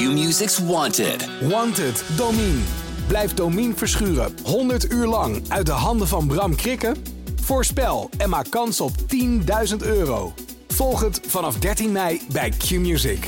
[0.00, 1.28] Q-Music's Wanted.
[1.40, 2.60] Wanted, Domine.
[3.06, 6.96] Blijf Domine verschuren 100 uur lang uit de handen van Bram Krikken?
[7.40, 8.90] Voorspel en maak kans op
[9.70, 10.32] 10.000 euro.
[10.68, 13.26] Volg het vanaf 13 mei bij Q-Music.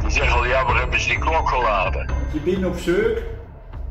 [0.00, 2.10] Die zeggen al, ja, waar hebben ze die klok geladen?
[2.32, 3.18] Je bent op zoek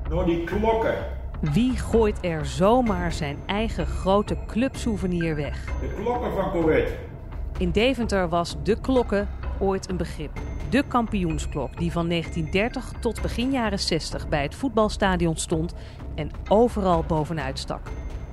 [0.09, 0.95] naar die klokken.
[1.41, 5.65] Wie gooit er zomaar zijn eigen grote clubsouvenir weg?
[5.65, 7.13] De klokken van Corvette.
[7.57, 10.31] In Deventer was de klokken ooit een begrip.
[10.69, 15.73] De kampioensklok die van 1930 tot begin jaren 60 bij het voetbalstadion stond
[16.15, 17.81] en overal bovenuit stak.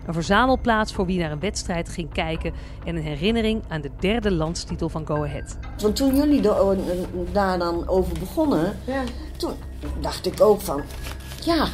[0.07, 2.53] Een verzamelplaats voor wie naar een wedstrijd ging kijken
[2.85, 5.59] en een herinnering aan de derde landstitel van Go Ahead.
[5.79, 6.41] Want toen jullie
[7.33, 8.77] daar dan over begonnen,
[9.37, 9.53] toen
[10.01, 10.83] dacht ik ook van,
[11.45, 11.69] ja,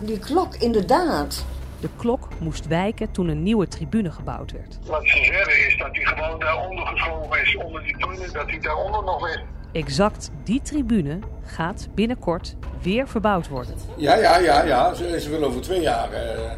[0.00, 1.44] die klok inderdaad.
[1.80, 4.78] De klok moest wijken toen een nieuwe tribune gebouwd werd.
[4.86, 8.58] Wat ze zeggen is dat hij gewoon daaronder geschoven is, onder die tribune, dat hij
[8.58, 9.40] daaronder nog is.
[9.72, 13.74] Exact die tribune gaat binnenkort weer verbouwd worden.
[13.96, 14.94] Ja, ja, ja, ja.
[14.94, 16.12] Ze, ze willen over twee jaar.
[16.12, 16.52] eh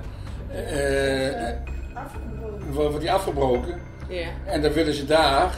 [0.52, 1.56] eh, eh,
[2.72, 3.80] wordt die afgebroken.
[4.08, 4.26] Ja.
[4.44, 5.54] En dan willen ze daar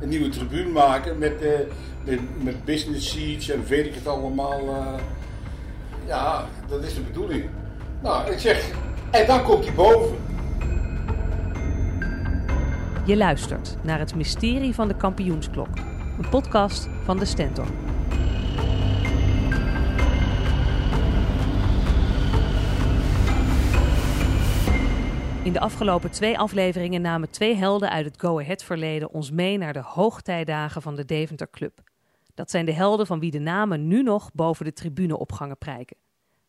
[0.00, 1.50] een nieuwe tribune maken met, eh,
[2.04, 4.60] met, met business seats en weet ik het allemaal.
[4.60, 4.94] eh.
[6.06, 7.48] ja, dat is de bedoeling.
[8.02, 8.70] Nou, ik zeg,
[9.10, 10.16] en dan komt hij boven.
[13.06, 15.68] Je luistert naar het mysterie van de kampioensklok.
[16.18, 17.66] Een podcast van de Stentor.
[25.42, 29.58] In de afgelopen twee afleveringen namen twee helden uit het Go Ahead verleden ons mee
[29.58, 31.80] naar de hoogtijdagen van de Deventer Club.
[32.34, 35.96] Dat zijn de helden van wie de namen nu nog boven de tribuneopgangen prijken.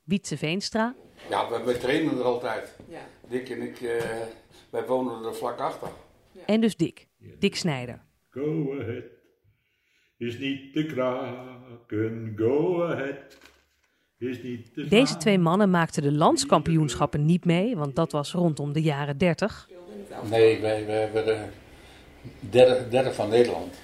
[0.07, 0.95] Wietse Veenstra,
[1.29, 2.75] Ja, wij, wij trainen er altijd.
[2.89, 2.99] Ja.
[3.29, 4.03] Dick en ik, eh,
[4.69, 5.87] wij wonen er vlak achter.
[6.45, 7.07] en dus Dick,
[7.39, 8.01] Dick Snijder.
[8.29, 9.03] Go ahead.
[10.17, 12.33] Is niet te kraken.
[12.35, 13.37] Go ahead.
[14.17, 18.73] Is niet te Deze twee mannen maakten de landskampioenschappen niet mee, want dat was rondom
[18.73, 19.69] de jaren 30.
[20.29, 21.51] Nee, wij, wij werden
[22.39, 23.75] derde, derde van Nederland.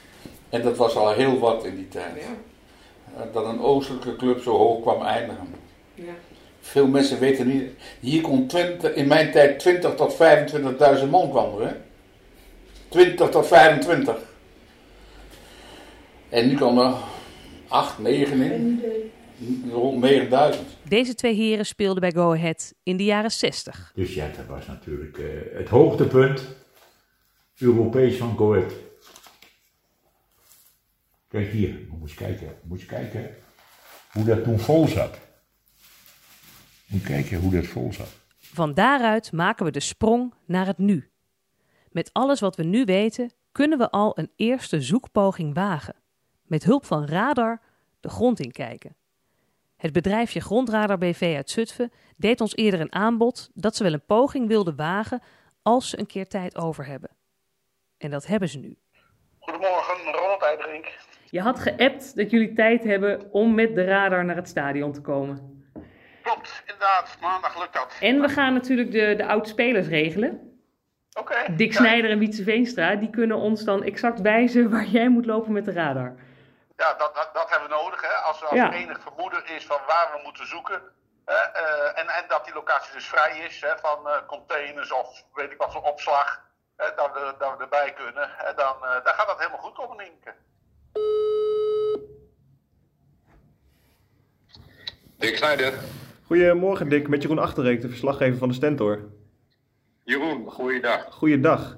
[0.50, 2.22] En dat was al heel wat in die tijd.
[2.22, 3.25] Ja.
[3.31, 5.47] Dat een oostelijke club zo hoog kwam eindigen.
[5.93, 6.13] Ja.
[6.59, 7.71] Veel mensen weten niet.
[7.99, 10.13] Hier kon 20, in mijn tijd 20 tot
[11.03, 11.61] 25.000 man kwam.
[11.61, 11.71] Hè?
[12.89, 14.15] 20 tot 25.
[16.29, 16.93] En nu kan er
[17.67, 18.83] 8, 9 in.
[19.71, 20.67] Rond 9000.
[20.83, 23.91] Deze twee heren speelden bij Go Ahead in de jaren 60.
[23.95, 25.25] Dus ja, dat was natuurlijk eh,
[25.57, 26.47] het hoogtepunt.
[27.57, 28.73] Europees van Go Ahead.
[31.27, 33.35] Kijk hier, moet je kijken, moet je kijken
[34.11, 35.17] hoe dat toen vol zat.
[36.93, 38.19] Moet je kijken hoe dat vol zat.
[38.37, 41.09] Van daaruit maken we de sprong naar het nu.
[41.89, 45.95] Met alles wat we nu weten, kunnen we al een eerste zoekpoging wagen.
[46.43, 47.61] Met hulp van radar
[47.99, 48.95] de grond inkijken.
[49.77, 54.05] Het bedrijfje Grondradar BV uit Zutphen deed ons eerder een aanbod dat ze wel een
[54.05, 55.21] poging wilden wagen
[55.61, 57.09] als ze een keer tijd over hebben.
[57.97, 58.77] En dat hebben ze nu.
[59.39, 60.97] Goedemorgen, Ronald Eidrink.
[61.29, 65.01] Je had geappt dat jullie tijd hebben om met de radar naar het stadion te
[65.01, 65.52] komen.
[66.23, 67.94] Klopt, inderdaad, maandag lukt dat.
[68.00, 70.57] En we gaan natuurlijk de, de oud-spelers regelen.
[71.19, 71.35] Oké.
[71.56, 75.25] Dick Ja, Snijder en Wietse Veenstra, die kunnen ons dan exact wijzen waar jij moet
[75.25, 76.16] lopen met de radar.
[76.78, 78.13] Ja, dat, dat, dat hebben we nodig, hè.
[78.13, 78.73] Als er als Ja.
[78.73, 80.81] enig vermoeden is van waar we moeten zoeken.
[81.25, 85.23] Hè, eh, en, en dat die locatie dus vrij is, hè, van eh, containers of
[85.33, 86.41] weet ik wat voor opslag.
[86.78, 88.29] Hè, dat, we, dat we erbij kunnen.
[88.38, 90.33] Hè, dan, eh, dan gaat dat helemaal goed komen, Nienke.
[95.17, 95.73] Dick Snijder.
[96.33, 99.09] Goedemorgen Dick, met Jeroen Achterreek, de verslaggever van de Stentor.
[100.03, 101.13] Jeroen, goeiedag.
[101.13, 101.77] Goeiedag.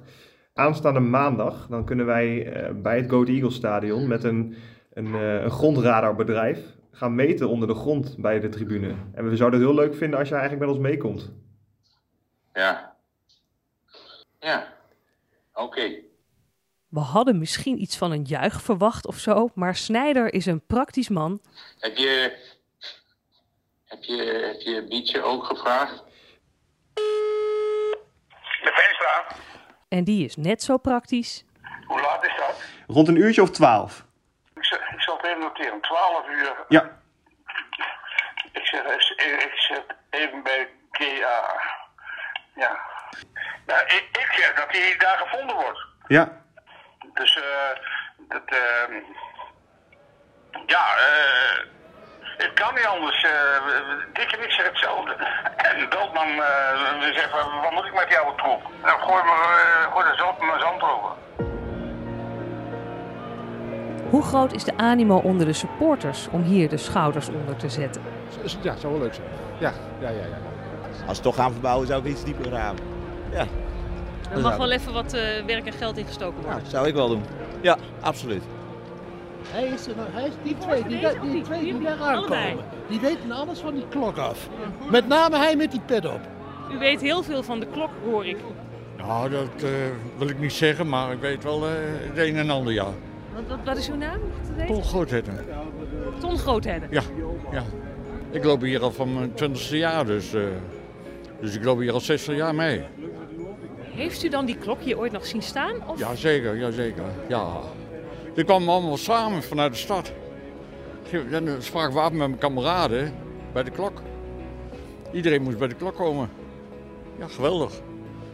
[0.54, 4.56] Aanstaande maandag dan kunnen wij eh, bij het Go Ahead Eagles stadion met een,
[4.92, 6.58] een, eh, een grondradarbedrijf
[6.90, 8.94] gaan meten onder de grond bij de tribune.
[9.14, 11.32] En we zouden het heel leuk vinden als jij eigenlijk met ons meekomt.
[12.54, 12.96] Ja.
[14.40, 14.72] Ja.
[15.54, 15.90] Oké.
[16.88, 21.08] We hadden misschien iets van een juich verwacht of zo, maar Snijder is een praktisch
[21.08, 21.40] man.
[21.78, 22.44] Heb je...
[23.86, 24.22] Heb je,
[24.52, 26.04] heb je Bietje ook gevraagd?
[26.94, 29.26] De Veenstra,
[29.88, 31.44] En die is net zo praktisch.
[31.86, 32.62] hoe laat is dat?
[32.86, 34.04] Rond een uurtje of twaalf.
[34.54, 36.64] Ik zal, ik zal het even noteren, 12 uur.
[36.68, 37.00] Ja.
[38.52, 41.60] Ik zeg, even- ik zet even bij GA.
[42.54, 42.80] Ja.
[43.66, 45.80] Nou, ik, ik zeg dat hij daar gevonden wordt.
[46.06, 46.44] Ja.
[47.12, 47.78] Dus, eh,
[48.28, 48.92] dat, ehm
[50.66, 51.45] ja, eh,
[52.60, 53.18] kan niet anders.
[53.24, 53.30] eh
[54.12, 55.12] Dick en ik zeggen hetzelfde.
[55.56, 58.62] En de doodman eh zegt, wat wat moet ik met jouw troep?
[58.82, 61.10] Nou, gooi maar, eh, gooi er zand, maar zand over.
[64.10, 68.02] Hoe groot is de animo onder de supporters om hier de schouders onder te zetten?
[68.62, 69.26] Ja, zou wel leuk zijn.
[69.58, 70.16] Ja, ja, ja.
[70.16, 70.38] ja.
[70.90, 72.78] Als we het toch gaan verbouwen, zou ik iets dieper graven.
[73.30, 73.44] Ja.
[74.32, 76.62] Er mag wel even wat eh, werk en geld ingestoken worden.
[76.64, 77.24] Ja, zou ik wel doen.
[77.60, 78.42] Ja, absoluut.
[79.50, 81.44] Hij is, er, nog- hij is die twee, die, of die, niet?
[81.44, 82.64] twee die daar aankomen.
[82.88, 84.48] Die weten alles van die klok af.
[84.90, 86.20] Met name hij met die pet op.
[86.72, 88.36] U weet heel veel van de klok, hoor ik.
[88.96, 89.70] Nou, dat eh,
[90.18, 92.84] wil ik niet zeggen, maar ik weet wel eh, het een en ander, ja.
[93.34, 94.20] Wat, wat, wat is uw naam?
[94.66, 95.44] Ton Grootheden.
[96.20, 96.86] Ton Groothedde.
[96.90, 97.02] Ja,
[97.52, 97.62] ja.
[98.30, 100.42] Ik loop hier al van mijn twintigste jaar, dus, eh,
[101.40, 102.82] dus ik loop hier al 60 jaar mee.
[103.80, 105.74] Heeft u dan die klok hier ooit nog zien staan?
[105.86, 105.98] Of?
[105.98, 107.04] Jazeker, jazeker.
[107.28, 107.46] Ja.
[108.36, 110.12] Die kwamen allemaal samen vanuit de stad.
[111.30, 113.14] Dan sprak we af met mijn kameraden
[113.52, 114.02] bij de klok.
[115.12, 116.30] Iedereen moest bij de klok komen.
[117.18, 117.72] Ja, geweldig.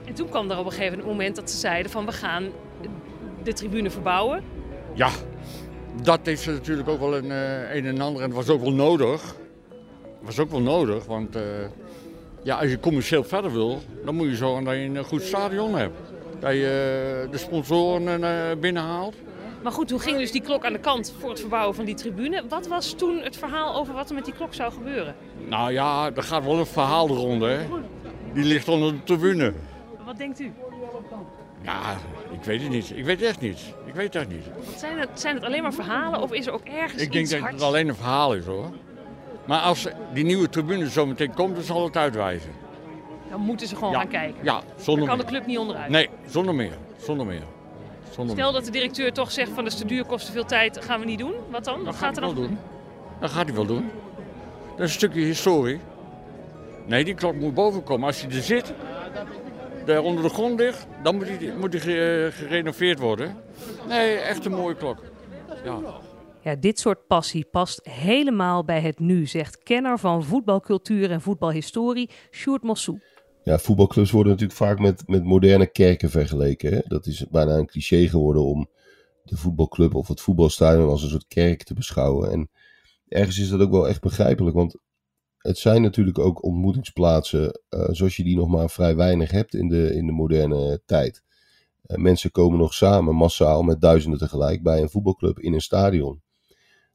[0.04, 2.50] En toen kwam er op een gegeven moment dat ze zeiden van we gaan
[3.42, 4.44] de tribune verbouwen.
[4.94, 5.10] Ja,
[6.02, 8.22] dat is natuurlijk ook wel een, eh, een en ander.
[8.22, 9.22] En het was ook wel nodig.
[10.02, 11.42] Het was ook wel nodig, want eh,
[12.42, 15.74] ja, als je commercieel verder wil, dan moet je zorgen dat je een goed stadion
[15.74, 16.12] hebt.
[16.40, 19.14] Dat je eh, de sponsoren eh, binnenhaalt.
[19.62, 21.94] Maar goed, toen ging dus die klok aan de kant voor het verbouwen van die
[21.94, 22.42] tribune.
[22.48, 25.14] Wat was toen het verhaal over wat er met die klok zou gebeuren?
[25.48, 27.66] Nou ja, er gaat wel een verhaal de ronde, hè.
[28.32, 29.52] Die ligt onder de tribune.
[30.04, 30.52] Wat denkt u?
[31.62, 31.80] Ja,
[32.32, 32.90] ik weet het niet.
[32.96, 33.60] Ik weet het echt niet.
[33.86, 34.44] Ik weet het echt niet.
[34.76, 37.38] Zijn, het, zijn het alleen maar verhalen of is er ook ergens Ik denk dat
[37.40, 37.54] hards?
[37.54, 38.70] het alleen een verhaal is, hoor.
[39.44, 42.50] Maar als die nieuwe tribune zo meteen komt, dan zal het uitwijzen.
[43.30, 43.98] Dan moeten ze gewoon Ja.
[43.98, 44.44] gaan kijken.
[44.44, 45.88] Ja, Daar zonder kan de club niet onderuit.
[45.88, 46.76] Nee, zonder meer.
[46.96, 47.42] Zonder meer.
[48.14, 50.84] Zonder Stel dat de directeur toch zegt van de te duur kost te veel tijd,
[50.84, 51.34] gaan we niet doen.
[51.50, 51.76] Wat dan?
[51.76, 52.58] Wat Dat gaat gaat er hij dan wel doen.
[53.20, 53.90] Dat gaat hij wel doen.
[54.70, 55.80] Dat is een stukje historie.
[56.86, 58.06] Nee, die klok moet boven komen.
[58.06, 58.72] Als hij er zit,
[59.86, 63.36] daar onder de grond ligt, dan moet hij, moet hij ge- gerenoveerd worden.
[63.88, 64.98] Nee, echt een mooie klok.
[65.64, 65.78] Ja.
[66.40, 72.10] Ja, dit soort passie past helemaal bij het nu, zegt kenner van voetbalcultuur en voetbalhistorie
[72.30, 73.00] Sjoerd Mossou.
[73.44, 76.72] Ja, voetbalclubs worden natuurlijk vaak met, met moderne kerken vergeleken.
[76.72, 76.80] Hè?
[76.86, 78.68] Dat is bijna een cliché geworden om
[79.24, 82.30] de voetbalclub of het voetbalstadion als een soort kerk te beschouwen.
[82.30, 82.50] En
[83.08, 84.76] ergens is dat ook wel echt begrijpelijk, want
[85.38, 89.68] het zijn natuurlijk ook ontmoetingsplaatsen eh, zoals je die nog maar vrij weinig hebt in
[89.68, 91.22] de, in de moderne tijd.
[91.82, 96.22] Eh, mensen komen nog samen massaal met duizenden tegelijk bij een voetbalclub in een stadion.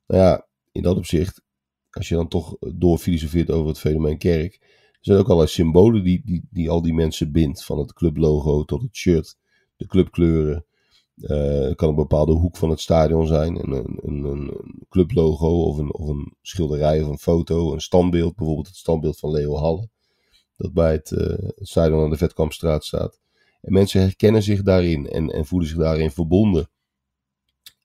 [0.08, 1.42] Nou ja, in dat opzicht,
[1.90, 6.22] als je dan toch doorfilosofeert over het fenomeen kerk, er zijn ook allerlei symbolen die,
[6.26, 7.64] die, die al die mensen bindt.
[7.64, 9.38] Van het clublogo tot het shirt,
[9.76, 10.66] de clubkleuren.
[11.18, 13.56] Eh, het kan een bepaalde hoek van het stadion zijn.
[13.56, 14.52] Een, een, een,
[14.90, 17.74] clublogo of een, of een schilderij of een foto.
[17.74, 19.90] Een standbeeld, bijvoorbeeld het standbeeld van Leo Halle.
[20.56, 23.20] Dat bij het, het stadion aan de Vetkampstraat staat.
[23.62, 26.70] En mensen herkennen zich daarin en, en voelen zich daarin verbonden.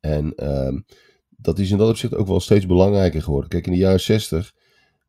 [0.01, 0.81] En ehm,
[1.29, 3.49] dat is in dat opzicht ook wel steeds belangrijker geworden.
[3.49, 4.55] Kijk, in de jaren 60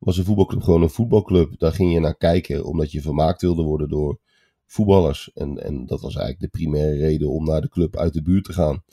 [0.04, 1.60] was een voetbalclub gewoon een voetbalclub.
[1.60, 4.20] Daar ging je naar kijken omdat je vermaakt wilde worden door
[4.66, 5.32] voetballers.
[5.34, 8.44] En, en dat was eigenlijk de primaire reden om naar de club uit de buurt
[8.44, 8.84] te gaan.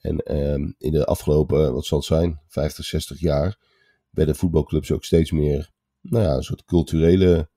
[0.00, 3.58] En ehm, in de afgelopen, wat zal het zijn, 50, 60 jaar,
[4.10, 5.70] werden voetbalclubs ook steeds meer,
[6.00, 7.50] nou ja, een soort culturele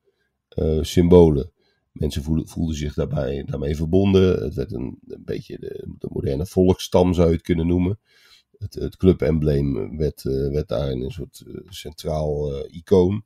[0.48, 1.52] eh, symbolen.
[1.92, 4.42] Mensen voelden, voelden zich daarbij, daarmee verbonden.
[4.42, 7.98] Het werd een, een beetje de, de moderne volksstam, zou je het kunnen noemen.
[8.58, 13.24] Het, het clubembleem werd, eh, werd daarin een soort eh, centraal eh, icoon.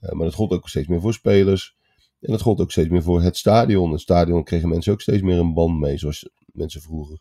[0.00, 1.76] Maar dat gold ook steeds meer voor spelers.
[2.20, 3.90] En dat gold ook steeds meer voor het stadion.
[3.92, 5.98] Het stadion kregen mensen ook steeds meer een band mee.
[5.98, 7.18] Zoals mensen vroeger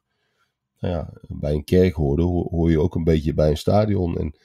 [0.80, 4.18] nou ja, bij een kerk hoorden, hoor, je ook een beetje bij een stadion.
[4.18, 4.36] En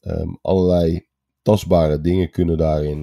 [0.00, 1.06] ehm, allerlei
[1.42, 3.00] tastbare dingen kunnen daarin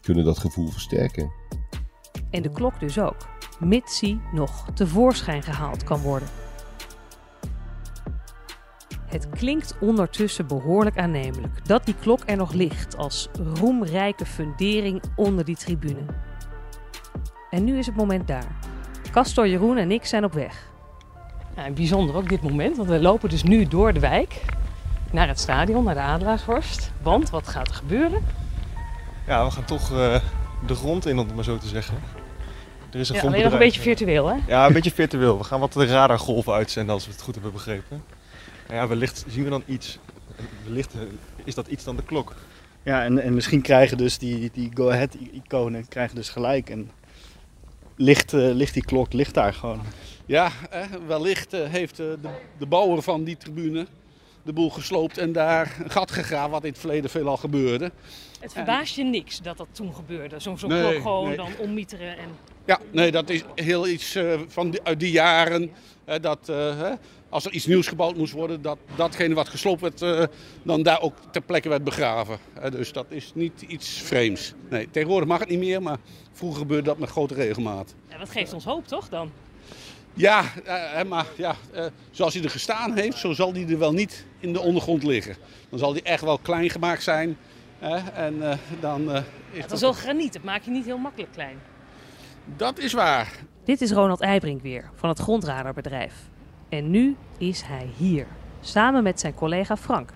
[0.00, 1.32] kunnen dat gevoel versterken.
[2.30, 3.28] En de klok dus ook,
[3.60, 6.28] mits die nog tevoorschijn gehaald kan worden.
[9.08, 15.44] Het klinkt ondertussen behoorlijk aannemelijk dat die klok er nog ligt als roemrijke fundering onder
[15.44, 16.00] die tribune.
[17.50, 18.56] En nu is het moment daar.
[19.12, 20.66] Castor, Jeroen en ik zijn op weg.
[21.56, 24.40] Ja, bijzonder ook dit moment, want we lopen dus nu door de wijk
[25.12, 26.90] naar het stadion, naar de Adelaarshorst.
[27.02, 28.24] Want wat gaat er gebeuren?
[29.26, 30.16] Ja, we gaan toch eh,
[30.66, 31.98] de grond in, om het maar zo te zeggen.
[32.92, 34.36] Er is een Ja, alleen nog een beetje virtueel, hè?
[34.46, 35.38] Ja, een beetje virtueel.
[35.38, 38.02] We gaan wat de radargolven uitzenden als we het goed hebben begrepen.
[38.68, 39.98] Nou ja, wellicht zien we dan iets.
[40.64, 41.00] Wellicht eh,
[41.44, 42.34] is dat iets dan de klok.
[42.82, 46.70] Ja, en, en misschien krijgen dus die, die go-ahead-iconen krijgen dus gelijk.
[46.70, 46.90] En
[47.96, 49.80] ligt, eh, ligt die klok ligt daar gewoon.
[50.26, 53.86] Ja, eh, wellicht eh, heeft eh, de, de bouwer van die tribune
[54.48, 57.92] de boel gesloopt en daar een gat gegraven, wat in het verleden veelal gebeurde.
[58.40, 60.38] Het verbaast je niks dat dat toen gebeurde.
[60.40, 61.36] Zo'n zo'n Nee, klok gewoon nee.
[61.36, 62.28] dan ommieteren en...
[62.64, 65.70] Ja, nee, dat is heel iets eh, van die, uit die jaren.
[66.04, 66.92] hè, dat, eh, hè,
[67.28, 70.24] als er iets nieuws gebouwd moest worden, dat datgene wat gesloopt werd, eh,
[70.62, 72.38] dan daar ook ter plekke werd begraven.
[72.54, 74.54] Eh, dus dat is niet iets vreemds.
[74.68, 75.98] Nee, tegenwoordig mag het niet meer, maar
[76.32, 77.94] vroeger gebeurde dat met grote regelmaat.
[78.08, 79.30] Ja, dat geeft ons hoop, toch dan?
[80.14, 83.92] Ja, eh, maar ja, eh, zoals hij er gestaan heeft, zo zal hij er wel
[83.92, 85.36] niet in de ondergrond liggen.
[85.68, 87.36] Dan zal hij echt wel klein gemaakt zijn.
[87.78, 90.98] hè, en eh, dan eh, is Het is wel graniet, dat maak je niet heel
[90.98, 91.58] makkelijk klein.
[92.56, 93.32] Dat is waar.
[93.64, 96.14] Dit is Ronald Eibrink weer, van het Grondraderbedrijf.
[96.68, 98.26] En nu is hij hier,
[98.60, 100.10] samen met zijn collega Frank.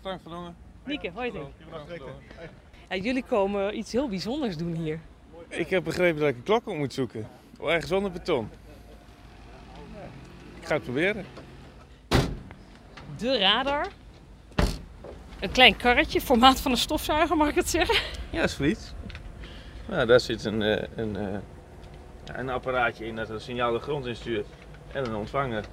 [0.00, 0.56] Frank van Dongen.
[0.84, 1.32] Nieke, hoi
[2.88, 5.00] ja, Jullie komen iets heel bijzonders doen hier.
[5.48, 7.28] Ik heb begrepen dat ik een klok op moet zoeken.
[7.62, 8.50] Ergens onder beton.
[10.60, 11.24] Ik ga het proberen.
[13.16, 13.86] De radar.
[15.40, 17.96] Een klein karretje, formaat van een stofzuiger, mag ik het zeggen?
[18.30, 18.94] Ja, zoiets.
[19.88, 21.38] Nou, daar zit een, eh, een, eh,
[22.24, 24.46] ja, een apparaatje in dat een signaal de grond instuurt.
[24.96, 25.64] En een ontvanger.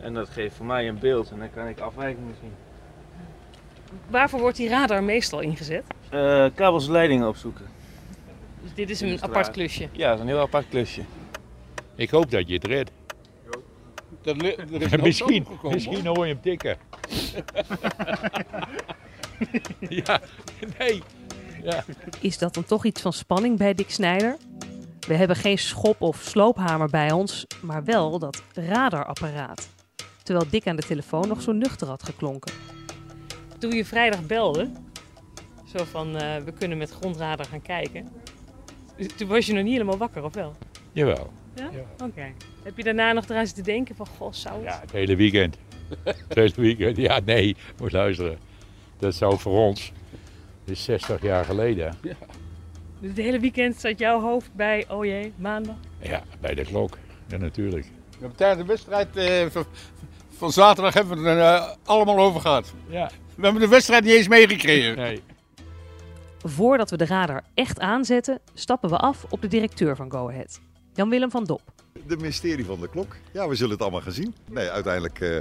[0.00, 2.52] En dat geeft voor mij een beeld en dan kan ik afwijkingen zien.
[4.08, 5.84] Waarvoor wordt die radar meestal ingezet?
[6.10, 7.66] Eh, kabels en leidingen opzoeken.
[8.62, 9.88] Dus dit is een apart klusje.
[9.92, 11.02] Ja, dat is een heel apart klusje.
[11.94, 12.90] Ik hoop dat je het redt.
[14.22, 16.16] Er is hoop misschien, misschien hoor.
[16.16, 16.76] hoor je hem tikken.
[20.04, 20.20] ja,
[20.78, 21.02] nee.
[21.62, 21.84] Ja.
[22.20, 24.36] Is dat dan toch iets van spanning bij Dick Snijder?
[25.06, 29.68] We hebben geen schop of sloophamer bij ons, maar wel dat radarapparaat.
[30.22, 32.52] Terwijl Dick aan de telefoon nog zo nuchter had geklonken.
[33.58, 34.70] Toen je vrijdag belde,
[35.76, 38.08] zo van eh, we kunnen met grondradar gaan kijken.
[39.16, 40.54] Toen was je nog niet helemaal wakker, of wel?
[40.92, 41.32] Jawel.
[41.54, 41.70] Ja?
[42.04, 42.32] Oké.
[42.62, 44.64] Heb je daarna nog eraan zitten denken van, goh, zou het?
[44.64, 45.56] Ja, het hele weekend.
[46.04, 46.96] het hele weekend.
[46.96, 48.38] Ja, nee, moet luisteren.
[48.98, 49.92] Dat zou voor ons,
[50.64, 51.94] dit is 60 jaar geleden.
[53.02, 55.74] Dus het hele weekend zat jouw hoofd bij, oh jee, maandag?
[55.98, 56.98] Ja, bij de klok.
[57.28, 57.84] Ja, natuurlijk.
[57.84, 59.64] We hebben tijdens de wedstrijd eh, van,
[60.36, 62.72] van zaterdag hebben we het er eh, allemaal over gehad.
[62.88, 63.10] Ja.
[63.34, 64.96] We hebben de wedstrijd niet eens meegekregen.
[64.96, 65.22] Nee.
[66.38, 70.60] Voordat we de radar echt aanzetten, stappen we af op de directeur van Go Ahead,
[70.92, 71.62] Jan-Willem van Dop.
[72.06, 73.16] De mysterie van de klok.
[73.32, 74.34] Ja, we zullen het allemaal gaan zien.
[74.50, 75.38] Nee, uiteindelijk eh,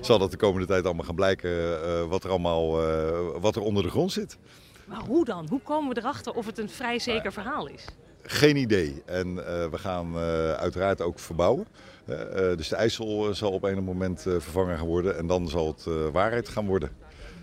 [0.00, 3.62] zal dat de komende tijd allemaal gaan blijken eh, wat, er allemaal, eh, wat er
[3.62, 4.38] onder de grond zit.
[4.88, 5.46] Maar hoe dan?
[5.48, 7.84] Hoe komen we erachter of het een vrij zeker verhaal is?
[8.22, 9.02] Geen idee.
[9.06, 11.66] En eh, we gaan eh, uiteraard ook verbouwen.
[12.04, 12.16] Eh,
[12.56, 15.18] dus de IJssel zal op een moment vervangen gaan worden.
[15.18, 16.90] En dan zal het waarheid gaan worden.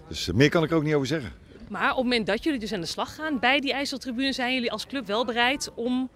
[0.07, 1.31] Dus meer kan ik ook niet over zeggen.
[1.69, 4.53] Maar op het moment dat jullie dus aan de slag gaan bij die IJsseltribune, zijn
[4.53, 6.09] jullie als club wel bereid om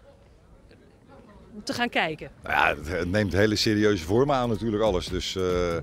[1.63, 2.29] te gaan kijken?
[2.43, 5.07] Nou ja, het, neemt hele serieuze vormen aan natuurlijk alles.
[5.07, 5.81] Dus eh, eh,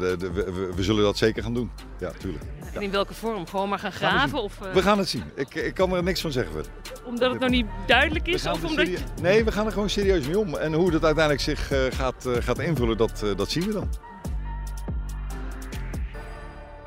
[0.00, 1.70] de, de- we, we- we zullen dat zeker gaan doen.
[1.98, 2.44] Ja, tuurlijk.
[2.72, 2.76] Ja.
[2.76, 3.46] En in welke vorm?
[3.46, 4.28] Gewoon maar gaan Gaan we graven?
[4.36, 4.38] zien.
[4.46, 5.22] Of, eh, We gaan het zien.
[5.34, 6.52] Ik, ik kan er niks van zeggen.
[6.52, 6.70] verder.
[7.04, 8.46] Omdat het nog niet duidelijk We is?
[8.46, 8.98] Of omdat je...
[9.22, 10.54] Nee, we gaan er gewoon serieus mee om.
[10.56, 13.88] En hoe dat uiteindelijk zich eh, gaat, gaat invullen, dat, dat zien we dan.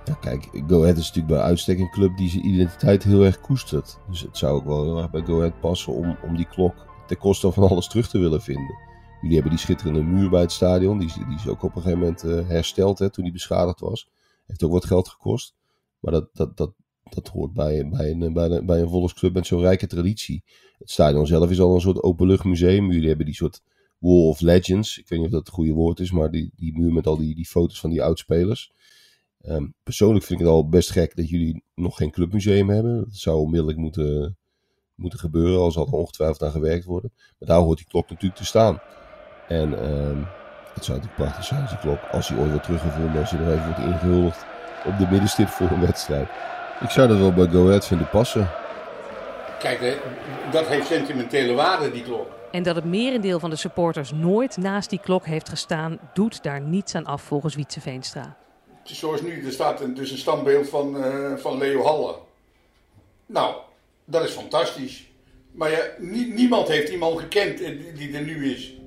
[0.06, 3.40] Ja, kijk, Go Ahead is natuurlijk bij uitstek een club die zijn identiteit heel erg
[3.42, 3.98] koestert.
[4.10, 6.76] Dus het zou ook wel heel erg bij Go Ahead passen om, om die klok
[7.08, 8.76] ten koste van alles terug te willen vinden.
[9.22, 10.98] Jullie hebben die schitterende muur bij het stadion.
[10.98, 14.10] Die, die is ook op een gegeven moment eh, hersteld hè, toen die beschadigd was.
[14.46, 15.56] Heeft ook wat geld gekost.
[16.00, 19.48] Maar dat, dat, dat, dat hoort bij, bij, een, bij, een, bij een volksclub met
[19.48, 20.44] zo'n rijke traditie.
[20.78, 22.92] Het stadion zelf is al een soort openluchtmuseum.
[22.92, 23.62] Jullie hebben die soort
[24.00, 24.98] Wall of Legends.
[24.98, 27.18] Ik weet niet of dat het goede woord is, maar die, die muur met al
[27.18, 28.72] die, die foto's van die oudspelers.
[29.42, 33.00] Ehm, persoonlijk vind ik het al best gek dat jullie nog geen clubmuseum hebben.
[33.00, 34.38] Dat zou onmiddellijk moeten,
[34.96, 37.12] moeten gebeuren, al zal er ongetwijfeld aan gewerkt worden.
[37.16, 38.80] Maar daar hoort die klok natuurlijk te staan.
[39.48, 40.24] En ehm,
[40.74, 43.38] het zou natuurlijk prachtig zijn als die klok, als die ooit wordt teruggevonden, als je
[43.38, 44.46] er even wordt ingehuldigd
[44.86, 46.28] op de middenstip voor een wedstrijd.
[46.82, 48.50] Ik zou dat wel bij Go Ahead vinden passen.
[49.60, 50.00] Kijk,
[50.52, 52.28] dat heeft sentimentele waarde, die klok.
[52.52, 56.62] En dat het merendeel van de supporters nooit naast die klok heeft gestaan, doet daar
[56.62, 58.38] niets aan af volgens Wietse Veenstra.
[58.84, 62.16] Zoals nu, er staat een, dus een standbeeld van, eh, van Leo Halle.
[63.26, 63.56] Nou,
[64.06, 65.10] dat is fantastisch.
[65.52, 68.78] Maar ja, nie- niemand heeft iemand gekend eh, die, er nu is.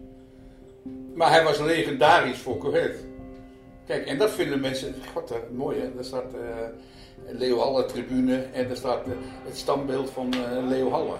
[1.14, 2.98] Maar hij was legendarisch voor Corvette.
[3.86, 5.94] Kijk, en dat vinden mensen, god, dat mooi hè.
[5.94, 9.12] Daar staat eh, Leo Halle tribune en daar staat eh,
[9.44, 11.16] het standbeeld van eh, Leo Halle.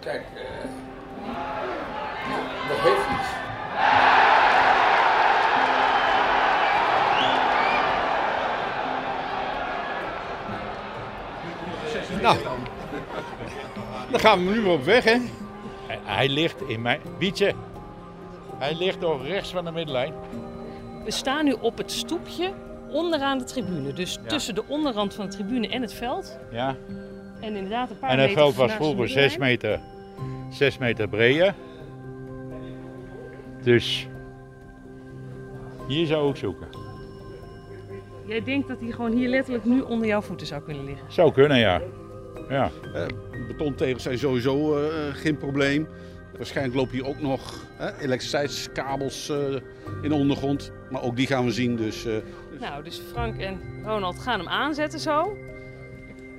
[0.00, 0.22] Kijk,
[2.68, 3.28] dat heeft iets.
[14.28, 15.16] Gaan we nu op weg, hè?
[15.86, 17.00] Hij, hij ligt in mijn...
[17.18, 17.52] Wietse,
[18.58, 20.14] hij ligt nog rechts van de middenlijn.
[21.04, 22.52] We staan nu op het stoepje
[22.90, 23.92] onderaan de tribune.
[23.92, 26.38] Dus tussen de onderrand van de tribune en het veld.
[26.50, 26.76] Ja.
[27.40, 29.50] En inderdaad een paar En het meter veld was vroeger 6 middenlijn.
[29.50, 29.80] meter,
[30.50, 31.54] 6 meter breder.
[33.62, 34.08] Dus
[35.88, 36.68] Hier zou ik zoeken.
[38.26, 41.12] Jij denkt dat hij gewoon hier letterlijk nu onder jouw voeten zou kunnen liggen?
[41.12, 41.80] Zou kunnen, ja.
[42.48, 42.70] ja.
[42.94, 43.06] Uh,
[43.48, 45.88] betontegels zijn sowieso uh, geen probleem.
[46.36, 49.36] Waarschijnlijk lopen hier ook nog hè, elektriciteitskabels uh,
[50.02, 50.72] in de ondergrond.
[50.90, 51.76] Maar ook die gaan we zien.
[51.76, 52.06] Dus,
[52.60, 55.36] Nou, dus Frank en Ronald gaan hem aanzetten zo.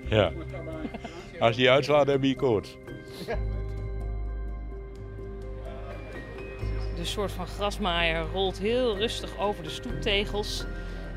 [0.09, 0.31] Ja.
[1.39, 2.77] Als hij uitslaat, heb je koorts.
[6.95, 10.65] De soort van grasmaaier rolt heel rustig over de stoeptegels.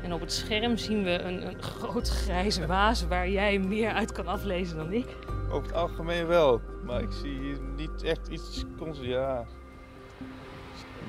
[0.03, 4.11] En op het scherm zien we een, een groot grijze waas waar jij meer uit
[4.11, 5.05] kan aflezen dan ik.
[5.53, 8.65] Over het algemeen wel, maar ik zie hier niet echt iets
[9.01, 9.45] ja.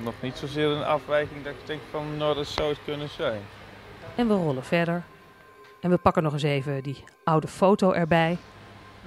[0.02, 3.40] Nog niet zozeer een afwijking dat ik denk van nou dat zou het kunnen zijn.
[4.16, 5.02] En we rollen verder.
[5.80, 8.36] En we pakken nog eens even die oude foto erbij.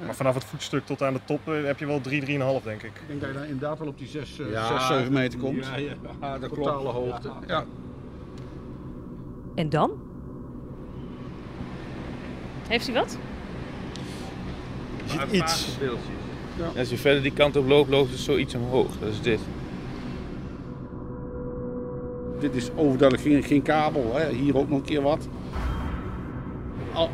[0.06, 2.28] Maar vanaf het voetstuk tot aan de top eh, heb je wel 3, 3,5
[2.64, 2.92] denk ik.
[2.96, 5.40] Ik denk dat je dan inderdaad wel op die 6, uh, ja, 6 7 meter
[5.40, 5.66] komt.
[5.66, 5.94] Ja, ja.
[6.22, 7.32] ja dat Totale hoogte.
[7.48, 7.66] Ja.
[9.56, 9.92] En dan?
[12.68, 13.18] Heeft hij wat?
[15.12, 15.78] Je iets.
[16.58, 16.80] Ja.
[16.80, 18.88] Als je verder die kant op loopt, loopt het zoiets omhoog.
[19.00, 19.40] Dat is dit.
[22.40, 24.16] Dit is overduidelijk geen, geen kabel.
[24.16, 24.30] Hè.
[24.34, 25.28] Hier ook nog een keer wat.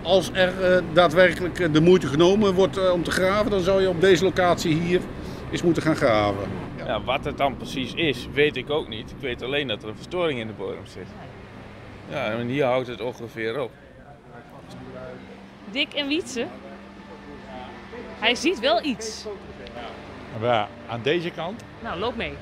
[0.02, 3.82] Als er uh, daadwerkelijk eh, de moeite genomen wordt uh, om te graven, dan zou
[3.82, 5.02] je op deze locatie hier
[5.52, 6.44] eens moeten gaan graven.
[6.78, 6.86] Ja.
[6.86, 7.04] ja.
[7.04, 9.10] wat het dan precies is, weet ik ook niet.
[9.10, 11.08] Ik weet alleen dat er een verstoring in de bodem zit.
[12.10, 13.72] Ja, en hier houdt het ongeveer op.
[15.72, 16.48] Dick en Wietse,
[18.24, 19.26] hij ziet wel iets.
[20.40, 20.68] Waar?
[20.88, 21.64] Aan deze kant?
[21.80, 22.34] Nou, loop mee.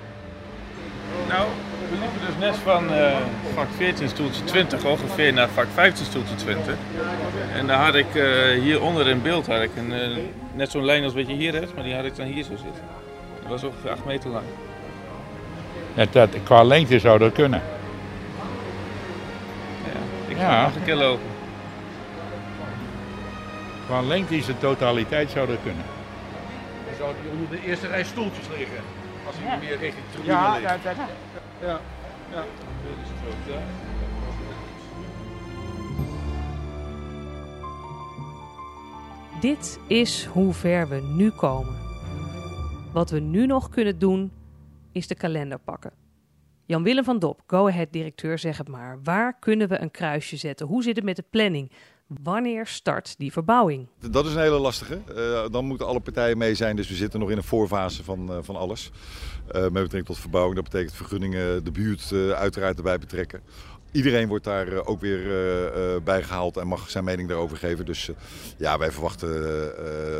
[1.27, 1.47] Nou,
[1.89, 3.17] we liepen dus net van uh,
[3.53, 6.75] vak 14 stoeltje 20 ongeveer naar vak 15 stoeltje 20.
[7.55, 10.17] En daar had ik uh, hieronder in beeld had ik een, uh,
[10.53, 12.55] net zo'n lijn als wat je hier hebt, maar die had ik dan hier zo
[12.55, 12.83] zitten.
[13.41, 14.45] Dat was ongeveer 8 meter lang.
[15.93, 17.61] Ja, dat, qua lengte zou dat kunnen.
[19.83, 20.63] Ja, ik ga ja.
[20.63, 21.30] nog een keer lopen.
[23.91, 25.83] Qua lengte is de totaliteit zou dat kunnen.
[26.85, 28.77] Dan zou die onder de eerste rij stoeltjes liggen.
[29.27, 29.57] Als hij ja.
[29.57, 30.63] meer richting tribune ja, ligt.
[30.63, 31.07] Ja, dat, ja.
[31.61, 31.79] ja.
[32.31, 32.43] ja.
[39.39, 41.75] Dit is hoe ver we nu komen.
[42.93, 44.31] Wat we nu nog kunnen doen,
[44.91, 45.91] is de kalender pakken.
[46.65, 48.99] Jan-Willem van Dop, Go-Ahead-directeur, zeg het maar.
[49.03, 50.67] Waar kunnen we een kruisje zetten?
[50.67, 51.71] Hoe zit het met de planning?
[52.23, 53.87] Wanneer start die verbouwing?
[54.09, 55.01] Dat is een hele lastige.
[55.15, 58.31] Uh, dan moeten alle partijen mee zijn, dus we zitten nog in een voorfase van,
[58.31, 58.91] uh, van alles.
[59.47, 63.41] Uh, met betrekking tot verbouwing, dat betekent vergunningen, de buurt uiteraard erbij betrekken.
[63.91, 65.21] Iedereen wordt daar ook weer
[66.03, 67.85] bij gehaald en mag zijn mening daarover geven.
[67.85, 68.09] Dus
[68.57, 69.29] ja, wij verwachten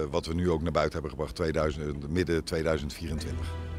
[0.09, 3.70] wat we nu ook naar buiten hebben gebracht, 2000, midden 2024.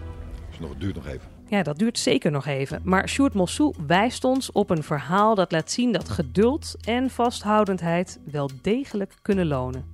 [0.63, 1.29] Nog, het duurt nog even.
[1.49, 2.81] Ja, dat duurt zeker nog even.
[2.85, 8.21] Maar Sjoerd Mossou wijst ons op een verhaal dat laat zien dat geduld en vasthoudendheid
[8.25, 9.85] wel degelijk kunnen lonen.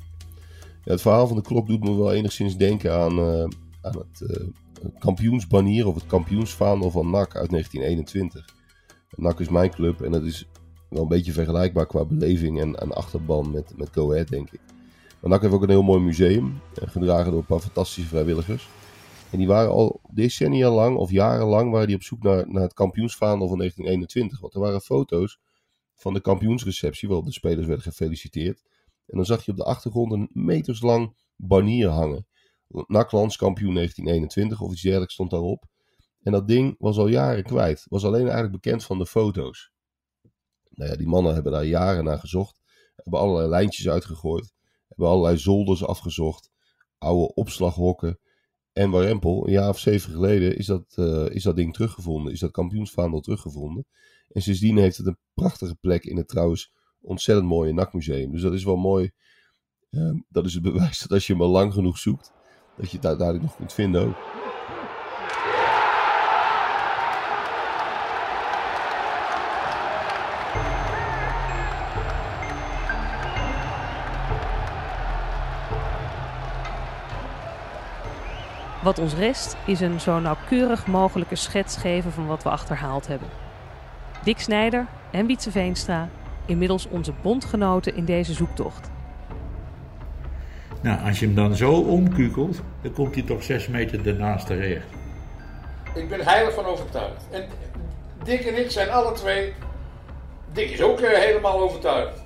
[0.85, 3.43] Ja, het verhaal van de klok doet me wel enigszins denken aan, uh,
[3.83, 4.47] aan het uh,
[4.99, 8.45] kampioensbanier of het kampioensvaandel van NAC uit 1921.
[9.17, 10.47] NAC is mijn club en dat is
[10.89, 14.61] wel een beetje vergelijkbaar qua beleving en, en achterban met, met Go Ahead, denk ik.
[15.21, 18.69] Maar NAC heeft ook een heel mooi museum, eh, gedragen door een paar fantastische vrijwilligers.
[19.31, 22.73] En die waren al decennia lang of jarenlang waren die op zoek naar, naar het
[22.73, 24.41] kampioensvaandel van 1921.
[24.41, 25.39] Want er waren foto's
[25.95, 28.63] van de kampioensreceptie waarop de spelers werden gefeliciteerd.
[29.07, 32.27] En dan zag je op de achtergrond een meterslang banier hangen.
[32.69, 35.65] Naklands kampioen 1921 of iets dergelijks stond daarop.
[36.23, 37.87] En dat ding was al jaren kwijt.
[37.89, 39.73] Was alleen eigenlijk bekend van de foto's.
[40.71, 42.61] Nou ja, die mannen hebben daar jaren naar gezocht.
[42.97, 44.53] Hebben allerlei lijntjes uitgegooid.
[44.89, 46.51] Hebben allerlei zolders afgezocht.
[46.99, 48.19] Oude opslaghokken.
[48.79, 52.33] En Warempel, een jaar of zeven geleden, is dat, uh, is dat ding teruggevonden.
[52.33, 53.87] Is dat kampioensvaandel teruggevonden.
[54.29, 58.33] En sindsdien heeft het een prachtige plek in het trouwens ontzettend mooie NAC-museum.
[58.33, 59.11] Dus dat is wel mooi.
[59.91, 62.33] Uh, dat is het bewijs dat als je maar lang genoeg zoekt,
[62.77, 64.17] dat je het uiteindelijk nog kunt vinden ook.
[78.83, 83.29] Wat ons rest is een zo nauwkeurig mogelijke schets geven van wat we achterhaald hebben.
[84.25, 86.09] Dick Snijder en Wietse Veenstra,
[86.47, 88.91] inmiddels onze bondgenoten in deze zoektocht.
[90.83, 94.87] Nou, als je hem dan zo omkukelt, dan komt hij toch zes meter ernaast terecht.
[95.95, 97.27] Ik ben heilig van overtuigd.
[97.31, 97.45] En
[98.25, 99.55] Dick en ik zijn alle twee.
[100.53, 102.23] Dick is ook uh, helemaal overtuigd.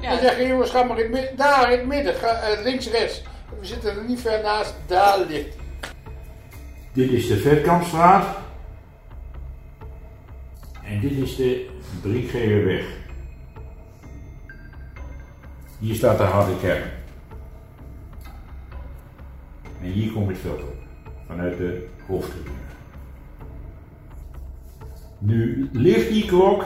[0.00, 0.10] Ja.
[0.10, 2.90] Dan zeggen jongens, ga maar in het midden, daar in het midden, ga, uh, links,
[2.90, 3.22] rechts.
[3.60, 5.56] We zitten er niet ver naast, daar ligt.
[6.92, 8.36] Dit is de Vetkampstraat.
[10.84, 11.68] En dit is de
[12.02, 12.84] Briekgeverweg.
[15.78, 16.90] Hier staat de harde kern.
[19.82, 20.76] En hier komt het veld op,
[21.26, 22.56] vanuit de hoofdtribune.
[25.18, 26.64] Nu ligt die klok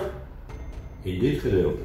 [1.02, 1.82] in dit gedeelte.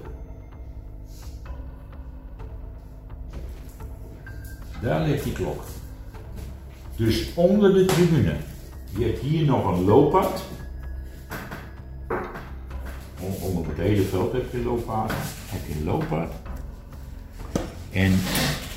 [4.82, 5.64] Daar ligt die klok.
[6.96, 8.34] Dus onder de tribune.
[8.98, 10.46] Je hebt hier nog een looppad.
[13.20, 15.12] On- Onder het hele veld heb je een looppad.
[15.50, 16.32] Heb je een looppad.
[17.92, 18.12] En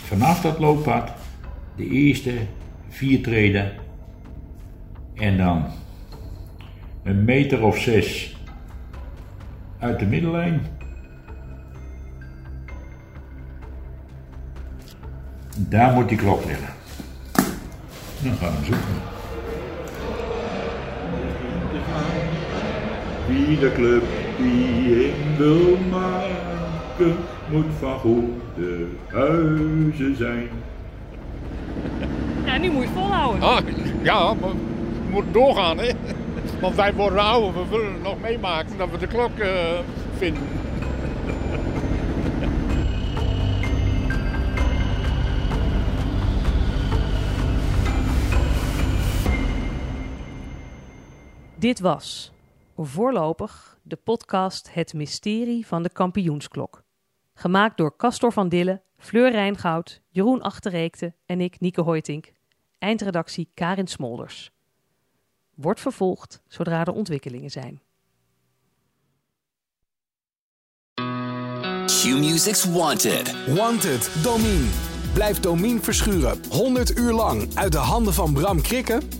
[0.05, 1.11] vanaf dat looppad
[1.77, 2.35] de eerste
[2.89, 3.73] vier treden.
[5.15, 5.65] En dan
[7.03, 8.37] een meter of zes
[9.79, 10.61] uit de middellijn.
[15.69, 16.69] Daar moet die klok liggen.
[18.23, 19.09] Dan gaan we hem zoeken.
[23.29, 24.03] Wie de club
[24.39, 27.17] die in wil maken,
[27.51, 30.49] moet van goede huizen zijn.
[32.45, 33.43] Ja, nu moet je het volhouden.
[33.43, 33.59] Ah,
[34.03, 35.91] ja, maar we moeten doorgaan, hè.
[36.61, 39.51] Want wij worden ouder, we willen het nog meemaken dat we de klok eh,
[40.19, 40.43] vinden.
[51.61, 52.33] Dit was
[52.77, 56.83] voorlopig de podcast Het Mysterie van de Kampioensklok.
[57.35, 62.33] Gemaakt door Castor van Dille, Fleur Rijngoud, Jeroen Achterreekte en ik, Nieke Hoytink.
[62.79, 64.53] Eindredactie Karin Smolders.
[65.55, 67.81] Wordt vervolgd zodra er ontwikkelingen zijn.
[71.87, 73.55] Q-Music's Wanted.
[73.55, 74.69] Wanted, Domine.
[75.13, 79.20] Blijf Domine verschuren 100 uur lang uit de handen van Bram Krikken?